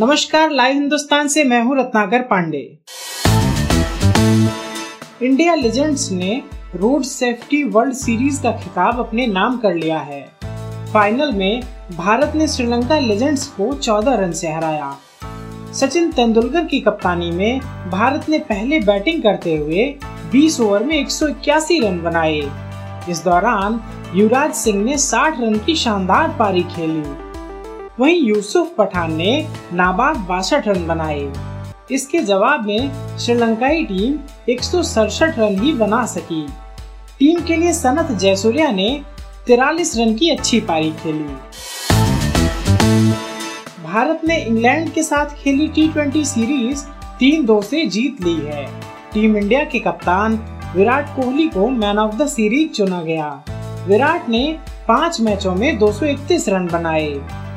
नमस्कार, 0.00 0.50
लाइव 0.50 0.74
हिंदुस्तान 0.74 1.28
से 1.28 1.42
मैं 1.44 1.62
हूँ 1.62 1.78
रत्नाकर 1.78 2.22
पांडे। 2.22 2.58
इंडिया 5.22 5.54
लेजेंड्स 5.54 6.12
ने 6.12 6.42
रोड 6.76 7.02
सेफ्टी 7.02 7.62
वर्ल्ड 7.64 7.94
सीरीज़ 7.94 8.42
का 8.42 8.52
खिताब 8.52 8.98
अपने 8.98 9.26
नाम 9.26 9.56
कर 9.58 9.74
लिया 9.74 9.98
है। 9.98 10.20
फाइनल 10.92 11.32
में 11.32 11.62
भारत 11.96 12.32
ने 12.36 12.48
श्रीलंका 12.48 12.98
लेजेंड्स 12.98 13.46
को 13.46 13.72
14 13.74 14.14
रन 14.14 14.32
से 14.32 14.48
हराया। 14.48 14.96
सचिन 15.72 16.10
तेंदुलकर 16.12 16.64
की 16.64 16.80
कप्तानी 16.80 17.30
में 17.30 17.60
भारत 17.90 18.28
ने 18.28 18.38
पहले 18.38 18.80
बैटिंग 18.80 19.22
करते 19.22 19.56
हुए 19.56 19.94
20 20.32 20.60
ओवर 20.60 20.84
में 20.84 20.98
एक 20.98 21.10
सौ 21.10 21.28
इक्यासी 21.28 21.78
रन 21.78 22.02
बनाए। 22.02 22.42
इस 23.10 23.24
दौरान 23.24 23.80
युवराज 24.14 24.54
सिंह 24.54 24.84
ने 24.84 24.98
60 24.98 25.40
रन 25.40 25.58
की 25.58 25.74
शानदार 25.74 26.36
पारी 26.38 26.62
खेली। 26.62 27.27
वहीं 28.00 28.20
यूसुफ 28.22 28.74
पठान 28.78 29.12
ने 29.12 29.48
नाबाद 29.72 30.16
बासठ 30.16 30.68
रन 30.68 30.86
बनाए। 30.86 31.32
इसके 31.90 32.18
जवाब 32.18 32.66
में 32.66 32.90
श्रीलंकाई 33.18 33.84
टीम 33.84 34.18
एक 34.48 34.62
सौ 34.62 34.82
सड़सठ 34.82 35.38
रन 35.38 35.58
ही 35.58 35.72
बना 35.72 36.06
सकी। 36.06 36.46
टीम 37.18 37.40
के 37.40 37.56
लिए 37.56 37.72
सनत 37.72 38.12
जयसूर्या 38.12 38.70
ने 38.70 39.02
तिरालीस 39.46 39.96
रन 39.96 40.14
की 40.14 40.30
अच्छी 40.30 40.60
पारी 40.60 40.90
खेली। 40.92 41.28
भारत 43.82 44.20
ने 44.24 44.36
इंग्लैंड 44.36 44.92
के 44.92 45.02
साथ 45.02 45.26
खेली 45.26 45.68
टी 45.68 46.24
सीरीज़ 46.24 46.84
तीन 47.18 47.44
दो 47.44 47.62
से 47.62 47.86
जीत 47.86 48.22
ली 48.24 48.36
है। 48.36 48.64
टीम 49.14 49.36
इंडिया 49.36 49.64
के 49.64 49.78
कप्तान 49.78 50.38
विराट 50.76 51.08
कोहली 51.16 51.48
को 51.48 51.68
मैन 51.68 51.98
ऑफ़ 51.98 52.16
द 52.16 52.26
सीरीज़ 52.26 52.70
चुना 52.70 53.02
गया। 53.02 53.44
विराट 53.86 54.28
ने 54.28 54.58
पाँच 54.88 55.20
मैचों 55.20 55.54
में 55.54 55.78
231 55.78 56.48
रन 56.48 56.66
बनाए। 56.66 57.47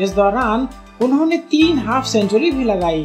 इस 0.00 0.10
दौरान 0.10 0.68
उन्होंने 1.02 1.36
तीन 1.36 1.78
हाफ़ 1.78 2.04
सेंचुरी 2.04 2.50
भी 2.50 2.64
लगाई। 2.64 3.02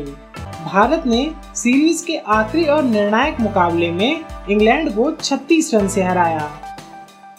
भारत 0.66 1.04
ने 1.06 1.32
सीरीज़ 1.56 2.06
के 2.06 2.18
आखिरी 2.18 2.66
और 2.66 2.84
निर्णायक 2.84 3.40
मुकाबले 3.40 3.92
में 3.92 4.20
इंग्लैंड 4.50 4.96
को 4.96 5.12
36 5.12 5.74
रन 5.74 5.88
से 5.88 6.04
हराया। 6.04 6.50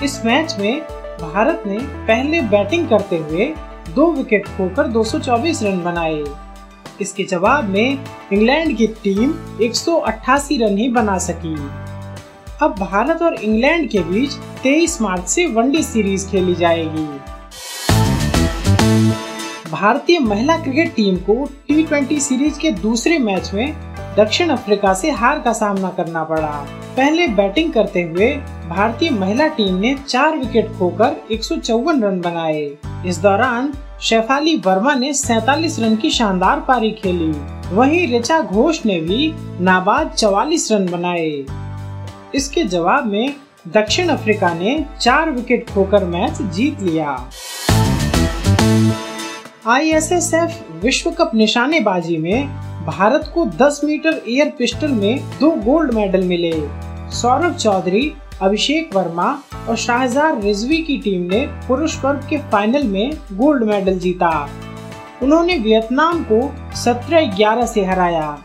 इस 0.04 0.24
मैच 0.24 0.56
में 0.58 0.80
भारत 1.20 1.62
ने 1.66 1.78
पहले 1.78 2.40
बैटिंग 2.40 2.88
करते 2.88 3.16
हुए 3.16 3.54
दो 3.94 4.12
विकेट 4.12 4.46
खोकर 4.46 4.86
224 4.86 5.62
रन 5.62 5.82
बनाए। 5.82 6.24
इसके 7.00 7.24
जवाब 7.24 7.64
में 7.64 8.04
इंग्लैंड 8.32 8.76
की 8.76 8.86
टीम 8.86 9.34
188 9.60 10.58
रन 10.58 10.78
ही 10.78 10.88
बना 10.88 11.18
सकी। 11.18 11.54
अब 12.62 12.74
भारत 12.80 13.22
और 13.22 13.34
इंग्लैंड 13.34 13.90
के 13.90 14.00
बीच 14.00 14.32
23 14.62 15.00
मार्च 15.02 15.28
से 15.28 15.46
वनडे 15.46 15.82
सीरीज़ 15.82 16.28
खेली 16.28 16.54
जाएगी। 16.54 17.08
भारतीय 19.70 20.18
महिला 20.18 20.56
क्रिकेट 20.56 20.94
टीम 20.94 21.16
को 21.16 21.48
टी 21.70 22.20
सीरीज़ 22.20 22.58
के 22.58 22.70
दूसरे 22.70 23.18
मैच 23.18 23.50
में 23.54 23.74
दक्षिण 24.18 24.48
अफ्रीका 24.48 24.94
से 24.94 25.10
हार 25.10 25.40
का 25.40 25.52
सामना 25.52 25.90
करना 25.90 26.24
पड़ा। 26.24 26.66
पहले 26.96 27.28
बैटिंग 27.28 27.72
करते 27.72 28.02
हुए 28.02 28.30
भारतीय 28.68 29.10
महिला 29.10 29.46
टीम 29.46 29.74
ने 29.74 29.94
चार 30.08 30.36
विकेट 30.36 30.68
खोकर 30.68 31.16
एक 31.32 31.44
सौ 31.44 31.56
चौवन 31.56 32.02
रन 32.02 32.20
बनाए। 32.20 32.76
इस 33.06 33.18
दौरान 33.18 33.72
शेफाली 34.00 34.56
वर्मा 34.56 34.94
ने 34.94 35.12
47 35.12 35.78
रन 35.78 35.96
की 35.96 36.10
शानदार 36.10 36.60
पारी 36.60 36.90
खेली। 36.90 37.32
वहीं 37.76 38.06
रिचा 38.08 38.40
घोष 38.40 38.86
ने 38.86 39.00
भी 39.00 39.32
नाबाद 39.60 40.14
44 40.18 40.72
रन 40.72 40.86
बनाए। 40.86 41.44
इसके 42.34 42.64
जवाब 42.64 43.06
में 43.06 43.34
दक्षिण 43.68 44.08
अफ्रीका 44.08 44.54
ने 44.54 44.84
चार 45.00 45.30
विकेट 45.30 45.70
खोकर 45.70 46.04
मैच 46.04 46.42
जीत 46.42 46.80
लिया। 46.80 47.30
आईएसएसएफ 49.68 50.82
विश्व 50.82 51.10
कप 51.10 51.30
निशानेबाजी 51.34 52.16
में 52.16 52.48
भारत 52.86 53.32
को 53.34 53.46
10 53.46 53.80
मीटर 53.84 54.22
एयर 54.28 54.52
पिस्टल 54.58 54.88
में 54.88 55.18
दो 55.40 55.50
गोल्ड 55.50 55.94
मेडल 55.94 56.22
मिले। 56.24 56.52
सौरभ 57.10 57.56
चौधरी, 57.56 58.12
अभिषेक 58.42 58.96
वर्मा 58.96 59.38
और 59.68 59.76
शाहजार 59.76 60.40
रिजवी 60.42 60.76
की 60.76 60.98
टीम 60.98 61.22
ने 61.22 61.40
पुरुष 61.68 62.04
वर्ग 62.04 62.26
के 62.30 62.38
फाइनल 62.38 62.82
में 62.82 63.10
गोल्ड 63.32 63.64
मेडल 63.64 63.98
जीता। 63.98 64.48
उन्होंने 65.22 65.58
वियतनाम 65.58 66.24
को 66.32 66.54
17-11 66.76 67.66
से 67.66 67.84
हराया। 67.84 68.38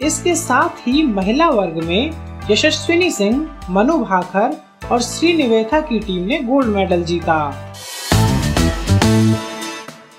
इसके 0.00 0.34
साथ 0.34 0.88
ही 0.88 1.02
महिला 1.02 1.50
वर्ग 1.50 1.84
में 1.84 2.10
यशस्विनी 2.50 3.10
सिंह, 3.10 3.48
मनु 3.70 3.98
भाकर 3.98 4.56
और 4.92 5.02
श्रीनिवेथा 5.02 5.80
की 5.80 5.98
टीम 5.98 6.24
ने 6.24 6.40
गोल्ड 6.40 6.68
मेडल 6.68 7.02
जीता। 7.02 7.72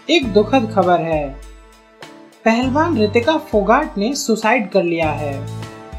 एक 0.10 0.34
दुखद 0.34 0.72
खबर 0.76 1.00
है। 1.00 1.36
पहलवान 2.46 2.98
रितिका 2.98 3.38
फोगाट 3.38 3.98
ने 3.98 4.14
सुसाइड 4.16 4.70
कर 4.70 4.84
लिया 4.84 5.10
है। 5.12 5.48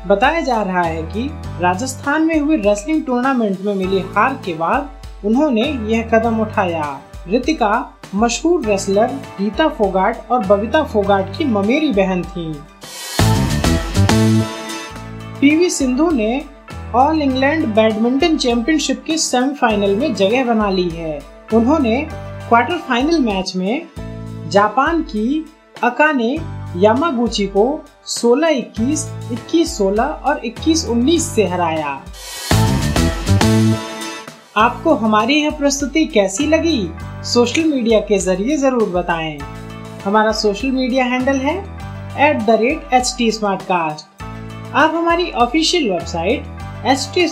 बताया 0.06 0.40
जा 0.40 0.62
रहा 0.62 0.82
है 0.82 1.02
कि 1.02 1.28
राजस्थान 1.60 2.22
में 2.22 2.38
हुए 2.40 2.56
रेसलिंग 2.56 3.04
टूर्नामेंट 3.04 3.60
में 3.60 3.74
मिली 3.74 3.98
हार 3.98 4.40
के 4.44 4.54
बाद 4.54 4.90
उन्होंने 5.24 5.62
यह 5.62 6.08
कदम 6.14 6.40
उठाया। 6.40 7.00
रितिका 7.28 8.00
मशहूर 8.14 8.64
रेसलर 8.66 9.06
गीता 9.40 9.68
फोगाट 9.68 10.30
और 10.30 10.46
बबीता 10.46 10.82
फोगाट 10.82 11.36
की 11.38 11.44
ममेरी 11.44 11.92
बहन 11.92 12.22
थी। 12.22 12.52
पीवी 15.40 15.70
सिंधु 15.70 16.10
ने 16.10 16.44
ऑल 16.94 17.22
इंग्लैंड 17.22 17.66
बैडमिंटन 17.66 18.36
चैंपियनशिप 18.36 19.04
के 19.06 19.18
सेमीफाइनल 19.18 19.96
में 19.96 20.14
जगह 20.14 20.44
बना 20.44 20.70
ली 20.70 20.88
है। 20.88 21.20
उन्होंने 21.54 22.08
क्वार्टर 22.48 22.78
फाइनल 22.78 23.18
मैच 23.20 23.52
में 23.56 23.88
जापान 24.50 25.02
की 25.02 25.44
अकाने 25.82 26.28
यामागुची 26.76 27.46
को 27.46 27.64
16-21, 28.06 29.02
21-16 29.32 30.22
और 30.24 30.40
21-19 30.44 31.26
से 31.34 31.44
हराया। 31.46 31.90
आपको 34.56 34.94
हमारी 34.94 35.34
यह 35.34 35.50
प्रस्तुति 35.58 36.04
कैसी 36.06 36.46
लगी? 36.46 36.90
सोशल 37.24 37.64
मीडिया 37.64 38.00
के 38.00 38.18
ज़रिए 38.18 38.56
ज़रूर 38.56 38.88
बताएँ। 38.90 39.38
हमारा 40.04 40.32
सोशल 40.32 40.70
मीडिया 40.70 41.04
हैंडल 41.04 41.40
है 41.40 41.56
at 42.28 42.42
the 42.46 42.58
rate 42.60 42.92
H 42.92 43.14
T 43.18 43.30
आप 43.30 44.94
हमारी 44.94 45.30
ऑफिशियल 45.44 45.90
वेबसाइट 45.90 46.86
एच 46.86 47.08
टी 47.14 47.28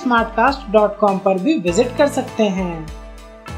पर 1.19 1.43
भी 1.43 1.59
विज़िट 1.59 1.97
कर 1.99 2.09
सकते 2.11 2.43
हैं। 2.43 3.06